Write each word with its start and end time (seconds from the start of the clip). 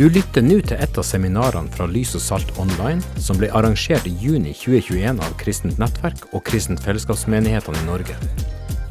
Du 0.00 0.06
lytter 0.08 0.40
nå 0.40 0.54
til 0.64 0.78
et 0.80 0.96
av 0.96 1.04
seminarene 1.04 1.68
fra 1.74 1.84
Lys 1.84 2.14
og 2.16 2.22
Salt 2.24 2.54
Online, 2.62 3.02
som 3.20 3.36
ble 3.36 3.50
arrangert 3.52 4.06
i 4.08 4.12
juni 4.16 4.54
2021 4.56 5.18
av 5.20 5.34
Kristent 5.36 5.76
Nettverk 5.76 6.22
og 6.30 6.40
Kristent 6.48 6.80
Fellesskapsmenighetene 6.80 7.82
i 7.82 7.84
Norge. 7.84 8.16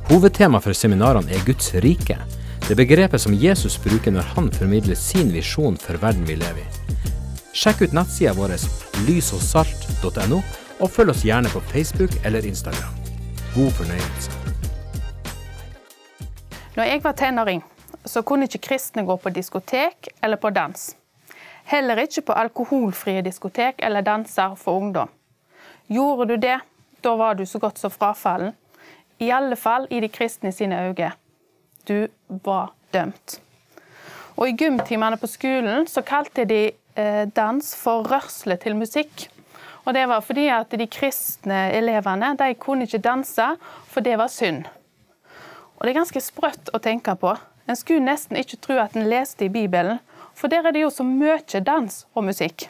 Hovedtema 0.06 0.62
for 0.62 0.78
seminarene 0.78 1.34
er 1.34 1.42
Guds 1.48 1.72
rike, 1.82 2.20
det 2.68 2.78
begrepet 2.78 3.24
som 3.24 3.34
Jesus 3.34 3.80
bruker 3.82 4.14
når 4.14 4.30
han 4.36 4.52
formidler 4.54 4.94
sin 4.94 5.34
visjon 5.34 5.80
for 5.82 5.98
verden 5.98 6.30
vi 6.30 6.38
lever 6.44 6.62
i. 6.62 7.00
Sjekk 7.58 7.88
ut 7.88 7.98
nettsida 7.98 8.36
vår 8.38 8.54
lysogsalt.no, 9.08 10.44
og 10.78 10.94
følg 10.94 11.16
oss 11.16 11.26
gjerne 11.26 11.50
på 11.50 11.64
Facebook 11.74 12.14
eller 12.22 12.46
Instagram. 12.46 13.02
God 13.58 13.74
fornøyelse. 13.82 14.38
Når 16.78 16.94
jeg 16.94 17.04
var 17.10 17.18
tenåring, 17.18 17.66
så 18.06 18.22
kunne 18.22 18.46
ikke 18.46 18.68
kristne 18.70 19.10
gå 19.10 19.18
på 19.18 19.34
diskotek 19.34 20.14
eller 20.22 20.38
på 20.38 20.54
dans. 20.54 20.92
Heller 21.70 22.02
ikke 22.02 22.24
på 22.26 22.34
alkoholfrie 22.34 23.22
diskotek 23.22 23.84
eller 23.86 24.02
danser 24.02 24.56
for 24.58 24.82
ungdom. 24.82 25.10
Gjorde 25.88 26.26
du 26.32 26.42
det, 26.42 26.58
da 27.02 27.14
var 27.16 27.36
du 27.38 27.46
så 27.46 27.60
godt 27.60 27.78
som 27.78 27.92
frafallen. 27.94 28.56
I 29.20 29.30
alle 29.36 29.56
fall 29.56 29.86
i 29.90 30.00
de 30.00 30.10
kristne 30.10 30.52
sine 30.52 30.80
øyne. 30.88 31.12
Du 31.88 32.08
var 32.28 32.72
dømt. 32.94 33.42
Og 34.38 34.50
I 34.50 34.56
gymtimene 34.58 35.18
på 35.20 35.28
skolen 35.28 35.88
så 35.88 36.02
kalte 36.02 36.46
de 36.48 36.72
eh, 36.96 37.26
dans 37.36 37.76
for 37.76 38.08
rørsle 38.08 38.58
til 38.58 38.76
musikk. 38.76 39.28
Og 39.86 39.94
Det 39.94 40.08
var 40.08 40.22
fordi 40.22 40.48
at 40.48 40.72
de 40.72 40.88
kristne 40.88 41.72
elevene 41.74 42.36
de 42.40 42.54
kunne 42.54 42.84
ikke 42.84 42.98
danse, 42.98 43.46
for 43.88 44.02
det 44.02 44.18
var 44.18 44.28
synd. 44.28 44.66
Og 45.78 45.86
Det 45.86 45.90
er 45.90 46.02
ganske 46.02 46.22
sprøtt 46.22 46.74
å 46.74 46.80
tenke 46.80 47.16
på. 47.16 47.36
En 47.68 47.76
skulle 47.76 48.06
nesten 48.06 48.38
ikke 48.38 48.58
tro 48.58 48.80
at 48.82 48.96
en 48.96 49.10
leste 49.10 49.46
i 49.46 49.50
Bibelen, 49.54 50.00
for 50.40 50.52
der 50.52 50.70
er 50.70 50.76
det 50.76 50.86
jo 50.86 50.92
så 50.94 51.04
mye 51.04 51.62
dans 51.68 52.06
og 52.16 52.24
musikk. 52.30 52.70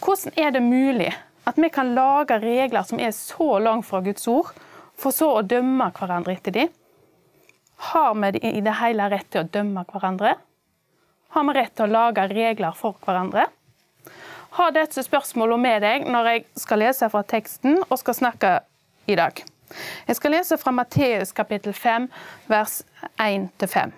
Hvordan 0.00 0.32
er 0.40 0.50
det 0.54 0.62
mulig 0.64 1.12
at 1.44 1.58
vi 1.60 1.68
kan 1.68 1.92
lage 1.94 2.38
regler 2.40 2.82
som 2.88 3.00
er 3.00 3.12
så 3.12 3.58
langt 3.60 3.86
fra 3.86 4.00
Guds 4.00 4.26
ord, 4.28 4.54
for 4.96 5.12
så 5.12 5.28
å 5.38 5.44
dømme 5.44 5.90
hverandre 5.92 6.32
etter 6.32 6.54
dem? 6.54 6.72
Har 7.90 8.14
vi 8.14 8.38
i 8.48 8.62
det 8.64 8.76
hele 8.80 9.10
rett 9.12 9.28
til 9.30 9.44
å 9.44 9.50
dømme 9.52 9.84
hverandre? 9.90 10.36
Har 11.34 11.44
vi 11.44 11.54
rett 11.56 11.74
til 11.76 11.88
å 11.88 11.92
lage 11.92 12.28
regler 12.30 12.76
for 12.78 12.96
hverandre? 13.04 13.48
Ha 14.54 14.68
dette 14.70 15.02
spørsmålet 15.02 15.60
med 15.60 15.82
deg 15.82 16.06
når 16.06 16.30
jeg 16.30 16.44
skal 16.62 16.80
lese 16.84 17.08
fra 17.10 17.24
teksten 17.26 17.80
og 17.88 17.98
skal 17.98 18.14
snakke 18.14 18.52
i 19.10 19.16
dag. 19.18 19.42
Jeg 20.06 20.16
skal 20.16 20.36
lese 20.36 20.58
fra 20.60 20.70
Matteus 20.72 21.32
kapittel 21.34 21.74
5, 21.74 22.06
vers 22.46 22.82
1-5. 23.18 23.96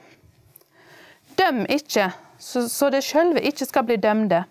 Døm 1.36 1.66
ikke, 1.68 2.08
så 2.38 2.90
det 2.90 3.04
sjølve 3.04 3.42
ikke 3.48 3.66
skal 3.66 3.86
bli 3.88 3.96
dømde. 3.96 4.44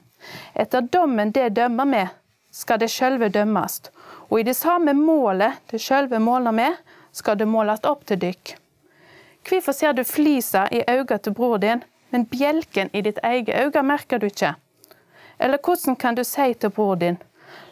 Etter 0.53 0.81
dommen 0.81 1.31
det 1.31 1.49
dømmer 1.57 1.85
med, 1.85 2.13
skal 2.51 2.79
det 2.79 2.89
sjølve 2.89 3.29
dømmes. 3.29 3.81
Og 4.29 4.39
i 4.39 4.47
det 4.47 4.55
samme 4.57 4.93
målet 4.97 5.59
det 5.71 5.81
sjølve 5.83 6.19
måler 6.19 6.55
med, 6.55 6.77
skal 7.11 7.37
det 7.37 7.47
måles 7.47 7.83
opp 7.83 8.05
til 8.07 8.19
dykk. 8.21 8.55
Hvorfor 9.45 9.75
ser 9.77 9.93
du 9.93 10.03
flisa 10.03 10.65
i 10.71 10.81
øynene 10.89 11.17
til 11.21 11.35
bror 11.37 11.57
din, 11.61 11.83
men 12.09 12.25
bjelken 12.25 12.89
i 12.93 13.01
ditt 13.05 13.19
eget 13.23 13.53
øye 13.53 13.83
merker 13.83 14.19
du 14.19 14.25
ikke? 14.25 14.55
Eller 15.39 15.59
hvordan 15.61 15.95
kan 15.95 16.15
du 16.15 16.23
si 16.23 16.53
til 16.53 16.69
bror 16.69 16.95
din, 16.95 17.17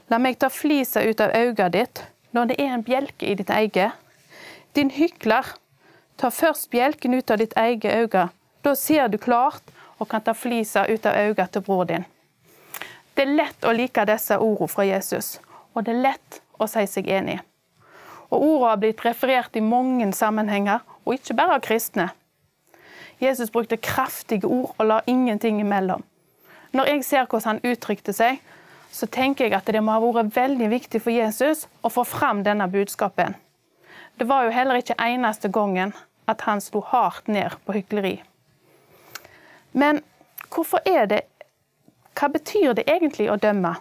la 0.10 0.20
meg 0.20 0.38
ta 0.40 0.50
flisa 0.52 1.02
ut 1.02 1.22
av 1.24 1.34
øyet 1.34 1.74
ditt, 1.74 2.04
når 2.32 2.52
det 2.52 2.60
er 2.60 2.74
en 2.74 2.84
bjelke 2.84 3.26
i 3.26 3.36
ditt 3.40 3.50
eget? 3.50 3.92
Din 4.76 4.92
hykler, 4.92 5.56
ta 6.18 6.30
først 6.30 6.70
bjelken 6.70 7.14
ut 7.14 7.32
av 7.32 7.40
ditt 7.42 7.54
eget 7.58 7.94
øye, 7.94 8.28
da 8.64 8.76
ser 8.76 9.08
du 9.08 9.18
klart 9.18 9.64
og 10.04 10.10
kan 10.12 10.22
ta 10.22 10.36
flisa 10.36 10.84
ut 10.90 11.06
av 11.08 11.16
øynene 11.16 11.48
til 11.48 11.64
bror 11.64 11.88
din. 11.88 12.04
Det 13.16 13.24
er 13.24 13.36
lett 13.38 13.66
å 13.66 13.72
like 13.72 14.04
disse 14.10 14.36
ordene 14.42 14.68
fra 14.72 14.84
Jesus, 14.88 15.38
og 15.74 15.86
det 15.86 15.94
er 15.94 16.06
lett 16.10 16.40
å 16.60 16.68
si 16.68 16.84
seg 16.90 17.08
enig. 17.08 17.40
Og 18.34 18.42
Ordene 18.42 18.70
har 18.72 18.82
blitt 18.82 19.04
referert 19.06 19.56
i 19.56 19.62
mange 19.64 20.10
sammenhenger, 20.18 20.82
og 21.06 21.16
ikke 21.16 21.38
bare 21.38 21.60
av 21.60 21.64
kristne. 21.64 22.10
Jesus 23.22 23.52
brukte 23.54 23.78
kraftige 23.78 24.50
ord 24.50 24.74
og 24.78 24.90
la 24.90 25.00
ingenting 25.08 25.62
imellom. 25.62 26.04
Når 26.74 26.90
jeg 26.90 27.06
ser 27.06 27.28
hvordan 27.30 27.48
han 27.52 27.72
uttrykte 27.72 28.14
seg, 28.18 28.42
så 28.92 29.06
tenker 29.06 29.46
jeg 29.46 29.56
at 29.58 29.70
det 29.70 29.82
må 29.82 29.94
ha 29.94 30.02
vært 30.02 30.36
veldig 30.36 30.70
viktig 30.74 31.02
for 31.02 31.14
Jesus 31.14 31.68
å 31.82 31.92
få 31.94 32.04
fram 32.06 32.44
denne 32.44 32.68
budskapen. 32.70 33.38
Det 34.18 34.28
var 34.30 34.46
jo 34.46 34.54
heller 34.54 34.82
ikke 34.82 34.98
eneste 35.02 35.50
gangen 35.54 35.94
at 36.30 36.42
han 36.48 36.62
slo 36.62 36.82
hardt 36.90 37.30
ned 37.30 37.56
på 37.66 37.78
hykleri. 37.78 38.20
Men 39.74 40.02
hvorfor 40.54 40.84
er 40.86 41.08
det 41.10 41.22
Hva 42.14 42.30
betyr 42.30 42.76
det 42.78 42.86
egentlig 42.86 43.26
å 43.34 43.40
dømme? 43.42 43.72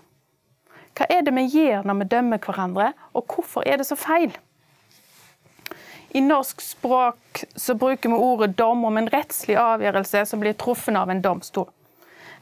Hva 0.97 1.07
er 1.13 1.21
det 1.25 1.35
vi 1.37 1.45
gjør 1.53 1.85
når 1.85 1.99
vi 2.01 2.07
dømmer 2.15 2.41
hverandre, 2.41 2.87
og 3.13 3.29
hvorfor 3.29 3.67
er 3.69 3.77
det 3.77 3.85
så 3.89 3.97
feil? 3.97 4.33
I 6.17 6.21
norsk 6.25 6.61
språk 6.61 7.45
så 7.57 7.77
bruker 7.77 8.09
vi 8.09 8.17
ordet 8.17 8.57
dom 8.57 8.85
om 8.85 8.97
en 8.97 9.09
rettslig 9.13 9.57
avgjørelse 9.61 10.25
som 10.29 10.41
blir 10.41 10.57
truffet 10.61 10.97
av 10.97 11.13
en 11.13 11.23
domstol. 11.25 11.69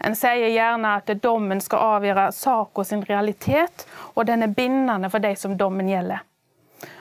En 0.01 0.17
sier 0.17 0.49
gjerne 0.49 0.95
at 0.97 1.11
dommen 1.23 1.61
skal 1.63 1.99
avgjøre 1.99 2.31
saka 2.33 2.85
sin 2.89 3.05
realitet, 3.07 3.87
og 4.15 4.27
den 4.27 4.43
er 4.47 4.55
bindende 4.57 5.11
for 5.13 5.23
de 5.23 5.35
som 5.37 5.59
dommen 5.59 5.91
gjelder. 5.91 6.23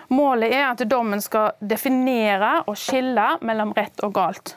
Målet 0.10 0.54
er 0.54 0.66
at 0.68 0.82
dommen 0.90 1.22
skal 1.22 1.54
definere 1.62 2.64
og 2.68 2.78
skille 2.78 3.36
mellom 3.46 3.74
rett 3.78 4.02
og 4.06 4.14
galt. 4.18 4.56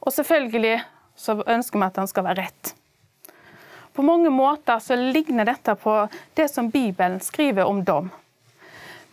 Og 0.00 0.12
selvfølgelig 0.16 0.78
så 1.18 1.36
ønsker 1.42 1.80
vi 1.80 1.88
at 1.88 1.98
den 1.98 2.10
skal 2.10 2.26
være 2.28 2.46
rett. 2.46 2.74
På 3.92 4.04
mange 4.06 4.30
måter 4.30 4.78
så 4.78 4.94
ligner 4.94 5.48
dette 5.48 5.74
på 5.74 5.94
det 6.38 6.46
som 6.52 6.70
Bibelen 6.70 7.18
skriver 7.20 7.66
om 7.66 7.82
dom. 7.84 8.12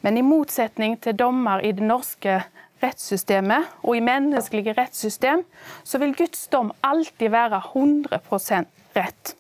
Men 0.06 0.18
i 0.18 0.22
motsetning 0.22 1.00
til 1.02 1.18
dommer 1.18 1.64
i 1.66 1.72
det 1.74 1.84
norske 1.84 2.44
rettssystemet 2.84 3.72
og 3.82 3.96
i 3.98 4.04
menneskelige 4.06 4.76
rettssystem, 4.78 5.42
så 5.84 5.98
vil 5.98 6.14
Guds 6.14 6.46
dom 6.54 6.70
alltid 6.86 7.34
være 7.34 7.64
100% 7.74 8.70
rett. 8.96 9.34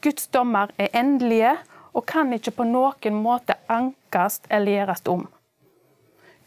Guds 0.00 0.30
dommer 0.32 0.72
er 0.78 0.94
endelige 0.96 1.56
og 1.92 2.06
kan 2.08 2.32
ikke 2.32 2.54
på 2.56 2.64
noen 2.68 3.20
måte 3.20 3.58
ankes 3.68 4.40
eller 4.48 4.78
gjøres 4.78 5.04
om. 5.10 5.26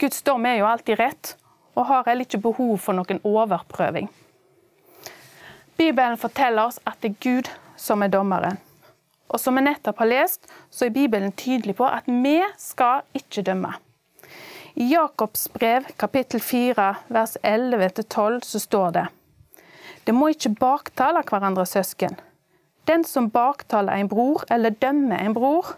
Guds 0.01 0.23
dom 0.25 0.45
er 0.49 0.57
jo 0.61 0.65
alltid 0.65 0.97
rett, 0.97 1.35
og 1.75 1.85
har 1.85 2.07
heller 2.07 2.25
ikke 2.25 2.41
behov 2.41 2.77
for 2.81 2.97
noen 2.97 3.21
overprøving. 3.23 4.09
Bibelen 5.81 6.17
forteller 6.17 6.67
oss 6.69 6.77
at 6.85 6.99
det 7.01 7.09
er 7.09 7.21
Gud 7.23 7.47
som 7.79 8.03
er 8.05 8.11
dommeren. 8.13 8.59
Og 9.33 9.39
som 9.41 9.55
vi 9.57 9.63
nettopp 9.65 10.03
har 10.03 10.09
lest, 10.11 10.43
så 10.69 10.85
er 10.85 10.93
Bibelen 10.93 11.31
tydelig 11.33 11.73
på 11.79 11.87
at 11.89 12.05
vi 12.05 12.35
skal 12.61 13.01
ikke 13.17 13.41
dømme. 13.47 13.71
I 14.77 14.91
Jakobs 14.91 15.47
brev 15.55 15.87
kapittel 15.97 16.43
4 16.43 16.85
vers 17.09 17.33
11-12 17.41 18.37
så 18.45 18.61
står 18.61 18.93
det 18.99 19.05
Det 20.05 20.13
må 20.13 20.29
ikke 20.35 20.53
baktale 20.59 21.25
hverandre 21.25 21.65
søsken. 21.65 22.13
Den 22.85 23.01
som 23.03 23.31
baktaler 23.33 23.97
en 23.97 24.11
bror 24.13 24.45
eller 24.53 24.77
dømmer 24.85 25.17
en 25.17 25.33
bror, 25.33 25.73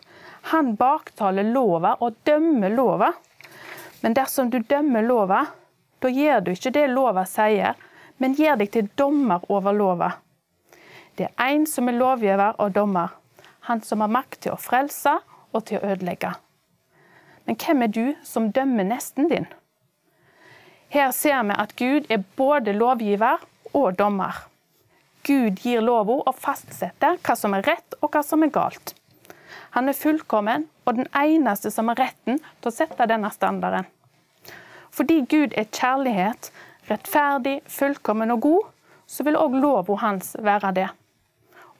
han 0.52 0.76
baktaler 0.76 1.48
lova 1.48 1.96
og 2.04 2.20
dømmer 2.28 2.76
lova. 2.76 3.14
Men 4.04 4.20
dersom 4.20 4.52
du 4.52 4.60
dømmer 4.60 5.08
lova, 5.08 5.46
da 6.04 6.12
gjør 6.12 6.44
du 6.44 6.52
ikke 6.58 6.76
det 6.76 6.90
lova 6.92 7.24
sier, 7.24 7.80
men 8.24 8.38
gjør 8.40 8.62
deg 8.64 8.72
til 8.72 8.88
dommer 8.96 9.44
over 9.52 9.76
lova. 9.76 10.14
Det 11.20 11.28
er 11.28 11.52
én 11.52 11.68
som 11.70 11.92
er 11.92 12.00
lovgiver 12.00 12.56
og 12.58 12.72
dommer 12.74 13.12
han 13.68 13.82
som 13.82 14.02
har 14.04 14.12
makt 14.12 14.42
til 14.44 14.54
å 14.54 14.60
frelse 14.60 15.14
og 15.54 15.66
til 15.68 15.80
å 15.80 15.94
ødelegge. 15.94 16.34
Men 17.48 17.60
hvem 17.60 17.86
er 17.86 17.92
du 17.96 18.06
som 18.28 18.50
dømmer 18.56 18.88
nesten 18.88 19.30
din? 19.32 19.48
Her 20.94 21.12
ser 21.16 21.40
vi 21.48 21.56
at 21.58 21.76
Gud 21.80 22.10
er 22.12 22.26
både 22.38 22.76
lovgiver 22.76 23.44
og 23.74 23.96
dommer. 24.00 24.44
Gud 25.24 25.64
gir 25.64 25.82
lova 25.82 26.20
og 26.28 26.36
fastsetter 26.36 27.16
hva 27.24 27.36
som 27.40 27.56
er 27.56 27.64
rett 27.68 27.96
og 28.02 28.12
hva 28.12 28.24
som 28.28 28.44
er 28.44 28.52
galt. 28.54 28.94
Han 29.74 29.88
er 29.90 29.98
fullkommen 29.98 30.68
og 30.84 31.00
den 31.00 31.08
eneste 31.16 31.72
som 31.72 31.88
har 31.90 32.02
retten 32.04 32.42
til 32.44 32.70
å 32.70 32.76
sette 32.76 33.08
denne 33.10 33.32
standarden. 33.32 33.88
Fordi 34.94 35.24
Gud 35.26 35.56
er 35.58 35.72
kjærlighet, 35.72 36.52
rettferdig, 36.90 37.62
fullkommen 37.68 38.34
og 38.36 38.42
god, 38.46 38.70
så 39.08 39.26
vil 39.28 39.38
òg 39.40 39.56
lova 39.60 39.98
hans 40.02 40.34
være 40.40 40.74
det. 40.76 40.90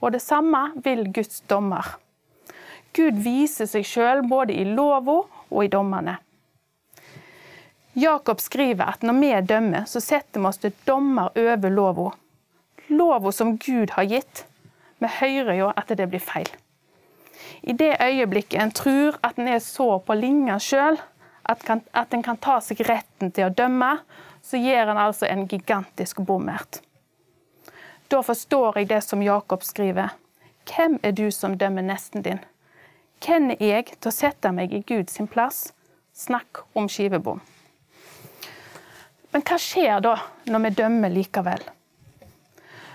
Og 0.00 0.12
det 0.12 0.22
samme 0.22 0.66
vil 0.84 1.06
Guds 1.12 1.42
dommer. 1.48 1.96
Gud 2.94 3.18
viser 3.24 3.66
seg 3.66 3.86
sjøl 3.88 4.22
både 4.28 4.54
i 4.54 4.66
lova 4.68 5.22
og 5.24 5.64
i 5.64 5.70
dommene. 5.72 6.18
Jakob 7.94 8.40
skriver 8.42 8.90
at 8.90 9.06
når 9.06 9.20
vi 9.20 9.30
dømmer, 9.46 9.86
så 9.86 10.02
setter 10.02 10.40
vi 10.40 10.50
oss 10.50 10.60
til 10.62 10.74
dommer 10.86 11.34
over 11.38 11.70
lova. 11.70 12.10
Lova 12.90 13.32
som 13.32 13.56
Gud 13.58 13.94
har 13.94 14.06
gitt. 14.10 14.44
Vi 14.98 15.10
hører 15.20 15.54
jo 15.58 15.70
at 15.74 15.90
det 15.94 16.08
blir 16.10 16.22
feil. 16.22 16.50
I 17.62 17.72
det 17.72 17.96
øyeblikket 18.02 18.60
en 18.60 18.74
tror 18.74 19.18
at 19.22 19.38
en 19.38 19.48
er 19.48 19.62
så 19.62 19.98
på 20.04 20.16
linja 20.18 20.58
sjøl 20.60 20.98
at, 21.44 22.14
en 22.14 22.22
kan 22.24 22.40
ta 22.40 22.58
seg 22.64 22.82
retten 22.88 23.32
til 23.34 23.48
å 23.48 23.54
dømme, 23.54 23.98
så 24.44 24.60
gjør 24.60 24.86
han 24.92 25.00
altså 25.00 25.26
en 25.26 25.46
gigantisk 25.48 26.20
bommert. 26.20 26.82
Da 28.08 28.20
forstår 28.22 28.78
jeg 28.78 28.88
det 28.88 29.00
som 29.04 29.22
Jakob 29.24 29.64
skriver. 29.64 30.12
Hvem 30.68 30.98
er 31.02 31.12
du 31.16 31.30
som 31.32 31.56
dømmer 31.58 31.82
nesten 31.82 32.22
din? 32.22 32.42
Hvem 33.24 33.54
er 33.54 33.64
jeg 33.64 33.86
til 33.96 34.10
å 34.10 34.14
sette 34.14 34.52
meg 34.52 34.74
i 34.76 34.82
Guds 34.84 35.16
plass? 35.32 35.72
Snakk 36.12 36.60
om 36.76 36.88
skivebom. 36.88 37.40
Men 39.32 39.42
hva 39.48 39.56
skjer 39.58 40.04
da 40.04 40.18
når 40.46 40.66
vi 40.66 40.74
dømmer 40.82 41.10
likevel? 41.10 41.64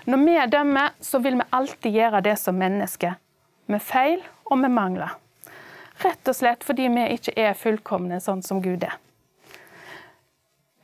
Når 0.06 0.22
vi 0.24 0.38
dømmer, 0.54 0.94
så 1.00 1.18
vil 1.18 1.36
vi 1.42 1.50
alltid 1.50 1.98
gjøre 1.98 2.22
det 2.24 2.36
som 2.38 2.56
mennesker. 2.56 3.18
Med 3.66 3.82
feil 3.82 4.22
og 4.46 4.58
med 4.62 4.72
mangler. 4.72 5.18
Rett 6.00 6.30
og 6.30 6.38
slett 6.38 6.64
fordi 6.64 6.88
vi 6.94 7.10
ikke 7.18 7.34
er 7.36 7.58
fullkomne 7.58 8.22
sånn 8.22 8.40
som 8.46 8.62
Gud 8.64 8.86
er. 8.86 8.99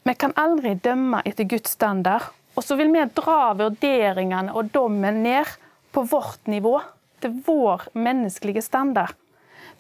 Vi 0.07 0.15
kan 0.15 0.31
aldri 0.39 0.77
dømme 0.79 1.19
etter 1.27 1.49
Guds 1.51 1.73
standard, 1.75 2.29
og 2.55 2.63
så 2.63 2.77
vil 2.79 2.93
vi 2.95 3.03
dra 3.17 3.51
vurderingene 3.59 4.53
og 4.55 4.69
dommen 4.71 5.25
ned 5.25 5.49
på 5.91 6.05
vårt 6.07 6.47
nivå, 6.47 6.79
til 7.19 7.33
vår 7.47 7.89
menneskelige 7.97 8.63
standard. 8.63 9.17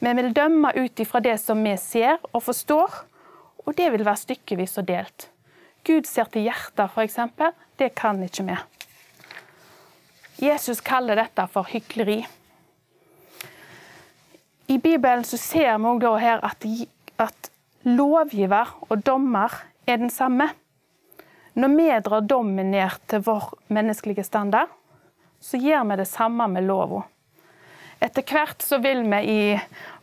Vi 0.02 0.14
vil 0.18 0.32
dømme 0.34 0.72
ut 0.74 1.00
ifra 1.00 1.20
det 1.22 1.36
som 1.38 1.62
vi 1.62 1.76
ser 1.78 2.18
og 2.32 2.42
forstår, 2.42 2.96
og 3.66 3.76
det 3.78 3.92
vil 3.92 4.02
være 4.08 4.22
stykkevis 4.24 4.74
og 4.82 4.88
delt. 4.88 5.28
Gud 5.86 6.10
ser 6.10 6.26
til 6.32 6.48
hjertet, 6.48 6.90
f.eks. 6.90 7.20
Det 7.78 7.92
kan 7.94 8.18
ikke 8.26 8.48
vi. 8.48 8.58
Jesus 10.42 10.82
kaller 10.82 11.22
dette 11.22 11.46
for 11.52 11.70
hykleri. 11.70 12.18
I 14.74 14.80
Bibelen 14.82 15.22
så 15.24 15.38
ser 15.38 15.78
vi 15.78 15.94
også 15.94 16.18
her 16.18 16.42
at, 16.50 16.66
at 17.22 17.50
lovgiver 17.86 18.74
og 18.90 19.06
dommer 19.06 19.54
er 19.86 20.00
den 20.02 20.10
samme. 20.10 20.48
Når 21.56 21.76
vi 21.76 21.90
drar 22.04 22.24
dommen 22.28 22.70
ned 22.70 22.98
til 23.08 23.22
vår 23.24 23.52
menneskelige 23.72 24.26
standard, 24.26 24.68
så 25.40 25.56
gjør 25.60 25.86
vi 25.90 26.00
det 26.00 26.08
samme 26.10 26.48
med 26.52 26.66
lova. 26.66 27.04
Etter 28.02 28.26
hvert 28.28 28.60
så 28.60 28.78
vil 28.84 29.06
vi 29.08 29.20
i 29.32 29.40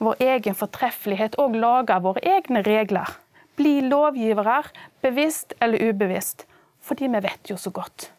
vår 0.02 0.24
egen 0.24 0.58
fortreffelighet 0.58 1.38
òg 1.42 1.60
lage 1.62 2.00
våre 2.02 2.24
egne 2.26 2.64
regler. 2.66 3.12
Bli 3.56 3.84
lovgivere, 3.86 4.64
bevisst 5.06 5.54
eller 5.62 5.92
ubevisst. 5.92 6.48
Fordi 6.82 7.08
vi 7.08 7.22
vet 7.24 7.52
jo 7.52 7.58
så 7.58 7.70
godt. 7.70 8.10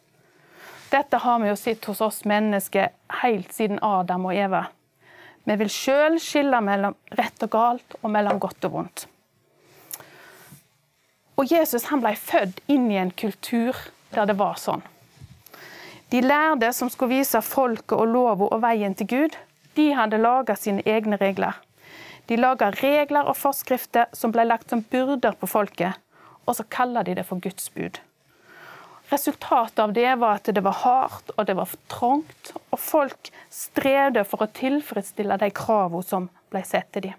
Dette 0.92 1.18
har 1.18 1.40
vi 1.42 1.50
jo 1.50 1.56
sett 1.58 1.84
hos 1.90 2.00
oss 2.00 2.22
mennesker 2.24 2.92
helt 3.20 3.52
siden 3.52 3.82
Adam 3.82 4.28
og 4.30 4.36
Eva. 4.38 4.62
Vi 5.44 5.56
vil 5.60 5.72
sjøl 5.72 6.20
skille 6.22 6.60
mellom 6.64 6.94
rett 7.18 7.42
og 7.44 7.50
galt 7.52 7.98
og 8.00 8.12
mellom 8.14 8.38
godt 8.40 8.68
og 8.68 8.76
vondt. 8.78 9.06
Og 11.36 11.50
Jesus 11.50 11.88
han 11.90 12.02
ble 12.02 12.14
født 12.18 12.60
inn 12.70 12.90
i 12.92 13.00
en 13.00 13.10
kultur 13.10 13.78
der 14.14 14.28
det 14.30 14.38
var 14.38 14.58
sånn. 14.60 14.84
De 16.12 16.20
lærde 16.22 16.68
som 16.76 16.90
skulle 16.92 17.16
vise 17.18 17.40
folket 17.42 17.96
og 17.96 18.06
lova 18.12 18.46
og 18.54 18.60
veien 18.62 18.94
til 18.94 19.08
Gud, 19.10 19.36
de 19.74 19.90
hadde 19.98 20.20
laga 20.20 20.54
sine 20.54 20.84
egne 20.86 21.18
regler. 21.18 21.56
De 22.30 22.38
laga 22.38 22.70
regler 22.78 23.26
og 23.26 23.36
forskrifter 23.36 24.06
som 24.14 24.32
ble 24.32 24.46
lagt 24.46 24.70
som 24.70 24.84
byrder 24.92 25.34
på 25.40 25.48
folket, 25.50 25.98
og 26.46 26.56
så 26.56 26.64
kaller 26.70 27.04
de 27.04 27.16
det 27.18 27.26
for 27.26 27.42
Guds 27.42 27.66
bud. 27.74 27.98
Resultatet 29.10 29.82
av 29.82 29.92
det 29.92 30.14
var 30.20 30.38
at 30.38 30.48
det 30.54 30.62
var 30.64 30.78
hardt 30.80 31.34
og 31.34 31.44
det 31.48 31.56
var 31.58 31.74
trangt, 31.92 32.54
og 32.70 32.80
folk 32.80 33.32
strevde 33.52 34.24
for 34.28 34.44
å 34.44 34.52
tilfredsstille 34.54 35.36
de 35.42 35.50
kravene 35.54 36.06
som 36.06 36.30
ble 36.52 36.62
satt 36.64 36.92
til 36.94 37.10
dem. 37.10 37.18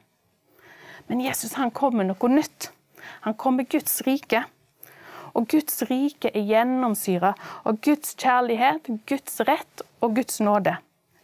Men 1.08 1.22
Jesus 1.22 1.54
han 1.60 1.70
kom 1.70 2.00
med 2.00 2.10
noe 2.10 2.32
nytt. 2.32 2.72
Han 3.25 3.34
kom 3.34 3.60
med 3.60 3.69
Guds 3.69 4.02
rike. 4.07 4.44
Og 5.36 5.48
Guds 5.52 5.81
rike 5.90 6.31
er 6.31 6.48
gjennomsyra 6.48 7.34
av 7.68 7.80
Guds 7.84 8.16
kjærlighet, 8.16 8.88
Guds 9.10 9.42
rett 9.48 9.84
og 10.00 10.16
Guds 10.16 10.40
nåde. 10.40 10.78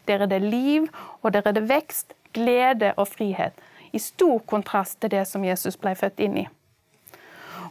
Der 0.08 0.26
er 0.26 0.28
det 0.28 0.42
liv, 0.42 0.90
og 1.22 1.32
der 1.34 1.46
er 1.48 1.56
det 1.56 1.70
vekst, 1.70 2.14
glede 2.34 2.94
og 2.96 3.08
frihet 3.12 3.56
i 3.92 4.00
stor 4.00 4.40
kontrast 4.48 5.02
til 5.02 5.12
det 5.12 5.26
som 5.28 5.44
Jesus 5.44 5.78
ble 5.80 5.94
født 6.00 6.20
inn 6.24 6.38
i. 6.44 6.46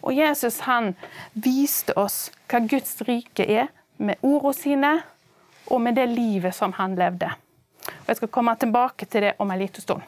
Og 0.00 0.12
Jesus 0.16 0.62
han 0.64 0.94
viste 1.32 1.96
oss 2.00 2.30
hva 2.48 2.62
Guds 2.64 3.00
rike 3.08 3.44
er, 3.44 3.68
med 4.00 4.16
ordene 4.24 4.56
sine 4.56 4.90
og 5.68 5.82
med 5.84 5.98
det 6.00 6.06
livet 6.08 6.56
som 6.56 6.72
han 6.78 6.94
levde. 6.96 7.28
Og 7.84 8.08
Jeg 8.08 8.16
skal 8.16 8.32
komme 8.32 8.54
tilbake 8.56 9.06
til 9.06 9.26
det 9.26 9.34
om 9.38 9.50
en 9.50 9.60
liten 9.60 9.82
stund. 9.82 10.00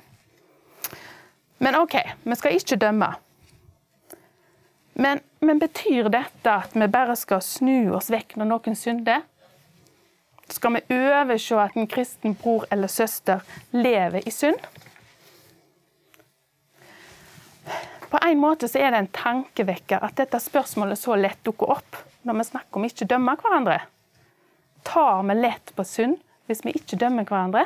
Men 1.59 1.77
OK, 1.77 1.99
vi 2.25 2.35
skal 2.41 2.57
ikke 2.57 2.81
dømme. 2.81 3.13
Men, 4.93 5.21
men, 5.41 5.59
betyr 5.59 6.09
dette 6.13 6.53
at 6.53 6.77
vi 6.77 6.89
bare 6.89 7.17
skal 7.17 7.41
snu 7.45 7.93
oss 7.97 8.11
vekk 8.13 8.37
når 8.37 8.51
noen 8.51 8.77
synder? 8.77 9.25
Skal 10.53 10.77
vi 10.77 10.99
overse 10.99 11.57
at 11.57 11.77
en 11.81 11.89
kristen 11.89 12.35
bror 12.37 12.67
eller 12.71 12.91
søster 12.93 13.41
lever 13.73 14.27
i 14.29 14.33
synd? 14.35 14.61
På 18.13 18.21
en 18.21 18.39
måte 18.39 18.69
så 18.69 18.83
er 18.83 18.93
det 18.93 18.99
en 19.01 19.15
tankevekker 19.17 20.03
at 20.05 20.19
dette 20.21 20.37
spørsmålet 20.45 21.01
så 21.01 21.17
lett 21.17 21.41
dukker 21.47 21.73
opp 21.79 21.97
når 22.29 22.43
vi 22.43 22.49
snakker 22.51 22.81
om 22.81 22.85
ikke 22.85 23.09
dømme 23.09 23.37
hverandre. 23.41 23.79
Tar 24.85 25.23
vi 25.25 25.39
lett 25.39 25.73
på 25.77 25.87
synd 25.89 26.19
hvis 26.51 26.61
vi 26.67 26.75
ikke 26.77 26.99
dømmer 27.01 27.25
hverandre? 27.25 27.65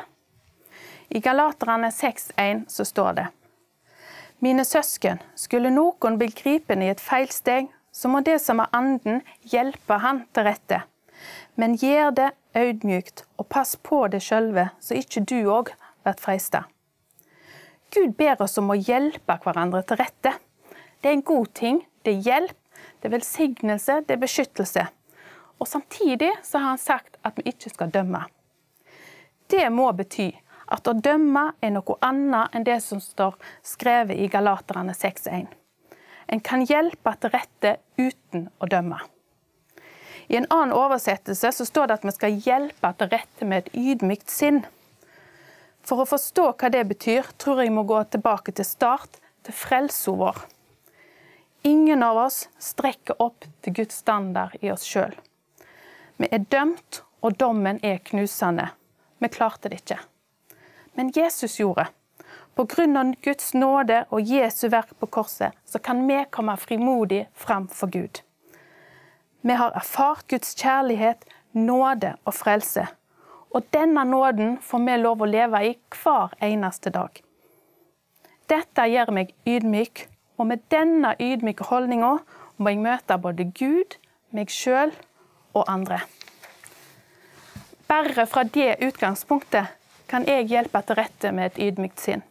I 1.11 1.19
Galaterne 1.23 1.91
6,1 1.91 2.63
så 2.71 2.85
står 2.87 3.19
det 3.19 3.27
Mine 4.39 4.65
søsken, 4.65 5.17
skulle 5.33 5.71
noen 5.73 6.19
bli 6.19 6.29
gripen 6.29 6.83
i 6.85 6.91
et 6.91 7.01
feilsteg, 7.01 7.71
så 7.89 8.09
må 8.11 8.21
det 8.21 8.37
som 8.43 8.59
er 8.61 8.69
anden, 8.77 9.23
hjelpe 9.41 9.97
han 10.03 10.21
til 10.35 10.45
rette. 10.45 10.83
Men 11.57 11.73
gjør 11.81 12.11
det 12.19 12.27
audmjukt, 12.53 13.23
og 13.41 13.47
pass 13.49 13.73
på 13.81 14.03
det 14.13 14.21
sjølve, 14.21 14.67
så 14.77 14.99
ikke 14.99 15.25
du 15.25 15.39
òg 15.49 15.73
blir 16.05 16.21
freista. 16.21 16.67
Gud 17.89 18.13
ber 18.19 18.37
oss 18.43 18.59
om 18.61 18.69
å 18.69 18.77
hjelpe 18.77 19.39
hverandre 19.41 19.81
til 19.89 19.97
rette. 20.03 20.35
Det 21.01 21.09
er 21.09 21.17
en 21.17 21.25
god 21.25 21.49
ting. 21.57 21.81
Det 22.05 22.13
er 22.13 22.25
hjelp, 22.29 22.57
det 23.01 23.09
er 23.09 23.17
velsignelse, 23.17 24.01
det 24.05 24.15
er 24.15 24.21
beskyttelse. 24.21 24.85
Og 25.57 25.67
Samtidig 25.67 26.35
så 26.45 26.61
har 26.61 26.75
han 26.75 26.81
sagt 26.81 27.17
at 27.25 27.39
vi 27.39 27.49
ikke 27.49 27.73
skal 27.73 27.89
dømme. 27.89 28.21
Det 29.49 29.65
må 29.73 29.89
bety 29.97 30.29
at 30.67 30.87
å 30.87 30.95
dømme 30.95 31.51
er 31.63 31.73
noe 31.75 31.97
annet 32.05 32.55
enn 32.55 32.65
det 32.67 32.79
som 32.83 32.99
står 33.03 33.37
skrevet 33.65 34.19
i 34.19 34.27
Galaterne 34.31 34.95
6.1. 34.95 35.47
En 36.27 36.41
kan 36.43 36.65
hjelpe 36.67 37.13
til 37.21 37.31
rette 37.31 37.77
uten 37.97 38.49
å 38.59 38.67
dømme. 38.67 38.99
I 40.27 40.35
en 40.35 40.49
annen 40.51 40.75
oversettelse 40.75 41.53
så 41.55 41.65
står 41.65 41.87
det 41.87 41.99
at 41.99 42.07
vi 42.07 42.15
skal 42.15 42.41
hjelpe 42.43 42.91
til 42.99 43.11
rette 43.13 43.47
med 43.47 43.63
et 43.63 43.77
ydmykt 43.79 44.31
sinn. 44.31 44.65
For 45.87 46.03
å 46.03 46.09
forstå 46.09 46.49
hva 46.51 46.71
det 46.73 46.83
betyr, 46.89 47.29
tror 47.39 47.63
jeg 47.63 47.71
må 47.71 47.85
gå 47.87 48.01
tilbake 48.11 48.51
til 48.51 48.67
start, 48.67 49.21
til 49.47 49.55
frelsa 49.55 50.11
vår. 50.19 50.41
Ingen 51.67 52.03
av 52.03 52.19
oss 52.25 52.43
strekker 52.59 53.21
opp 53.23 53.47
til 53.63 53.79
Guds 53.79 54.03
standard 54.03 54.59
i 54.59 54.71
oss 54.71 54.83
sjøl. 54.87 55.15
Vi 56.19 56.27
er 56.31 56.43
dømt, 56.51 57.01
og 57.23 57.39
dommen 57.39 57.79
er 57.85 58.03
knusende. 58.03 58.67
Vi 59.23 59.31
klarte 59.31 59.71
det 59.71 59.81
ikke. 59.81 59.99
Men 60.97 61.11
Jesus 61.15 61.59
gjorde. 61.59 61.87
Av 62.57 62.65
Guds 63.21 63.53
nåde 63.53 64.05
og 64.09 64.21
Jesu 64.21 64.67
verk 64.73 64.95
på 64.99 65.05
korset, 65.05 65.53
så 65.65 65.79
kan 65.79 66.01
vi 66.07 66.23
komme 66.33 66.55
frimodig 66.57 67.27
fram 67.33 67.67
for 67.67 67.87
Gud. 67.87 68.23
Vi 69.41 69.53
har 69.53 69.77
erfart 69.77 70.25
Guds 70.27 70.55
kjærlighet, 70.57 71.21
nåde 71.53 72.15
og 72.25 72.33
frelse. 72.33 72.87
Og 73.53 73.69
denne 73.73 74.03
nåden 74.09 74.57
får 74.57 74.85
vi 74.87 74.97
lov 74.97 75.21
å 75.21 75.29
leve 75.29 75.61
i 75.69 75.77
hver 76.01 76.33
eneste 76.41 76.89
dag. 76.89 77.21
Dette 78.49 78.89
gjør 78.89 79.13
meg 79.13 79.35
ydmyk, 79.45 80.07
og 80.41 80.49
med 80.49 80.65
denne 80.73 81.13
ydmyke 81.21 81.69
holdninga 81.69 82.15
må 82.57 82.73
jeg 82.73 82.81
møte 82.81 83.21
både 83.21 83.51
Gud, 83.53 83.99
meg 84.33 84.49
sjøl 84.49 84.95
og 85.53 85.67
andre. 85.69 86.01
Bare 87.87 88.25
fra 88.25 88.43
det 88.43 88.79
utgangspunktet 88.81 89.76
kan 90.07 90.25
jeg 90.27 90.47
hjelpe 90.51 90.81
til 90.87 90.97
rette 90.99 91.31
med 91.35 91.51
et 91.51 91.59
ydmykt 91.67 92.03
sinn. 92.03 92.23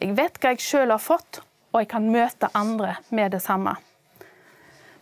Jeg 0.00 0.16
vet 0.18 0.38
hva 0.40 0.54
jeg 0.54 0.64
sjøl 0.64 0.90
har 0.90 1.02
fått, 1.02 1.42
og 1.72 1.82
jeg 1.82 1.90
kan 1.90 2.10
møte 2.10 2.50
andre 2.54 2.96
med 3.10 3.34
det 3.34 3.42
samme. 3.44 3.76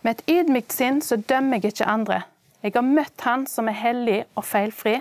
Med 0.03 0.17
et 0.19 0.35
ydmykt 0.39 0.73
sinn 0.75 1.01
så 1.01 1.17
dømmer 1.17 1.61
jeg 1.61 1.73
ikke 1.73 1.89
andre. 1.89 2.23
Jeg 2.63 2.75
har 2.75 2.85
møtt 2.87 3.21
Han 3.25 3.45
som 3.47 3.67
er 3.67 3.79
hellig 3.79 4.19
og 4.35 4.45
feilfri, 4.47 4.97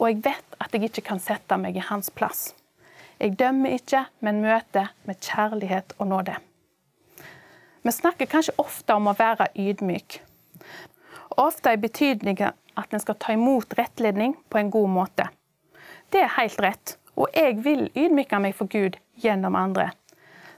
og 0.00 0.08
jeg 0.08 0.22
vet 0.24 0.58
at 0.60 0.74
jeg 0.74 0.88
ikke 0.88 1.04
kan 1.08 1.22
sette 1.22 1.58
meg 1.58 1.76
i 1.78 1.86
hans 1.86 2.10
plass. 2.10 2.52
Jeg 3.20 3.38
dømmer 3.38 3.76
ikke, 3.76 4.04
men 4.20 4.42
møter 4.42 4.90
med 5.06 5.20
kjærlighet 5.22 5.94
og 5.98 6.10
nåde. 6.10 6.34
Vi 7.84 7.92
snakker 7.92 8.26
kanskje 8.26 8.56
ofte 8.58 8.96
om 8.96 9.10
å 9.10 9.16
være 9.18 9.50
ydmyk. 9.54 10.18
Ofte 11.38 11.74
i 11.74 11.80
betydningen 11.80 12.54
at 12.78 12.94
en 12.94 13.02
skal 13.02 13.18
ta 13.20 13.34
imot 13.34 13.76
rettledning 13.78 14.34
på 14.50 14.58
en 14.58 14.70
god 14.70 14.90
måte. 14.90 15.28
Det 16.14 16.20
er 16.22 16.30
helt 16.36 16.60
rett, 16.62 16.92
og 17.18 17.32
jeg 17.34 17.56
vil 17.64 17.88
ydmyke 17.98 18.38
meg 18.38 18.52
for 18.54 18.70
Gud 18.70 19.00
gjennom 19.18 19.56
andre. 19.58 19.88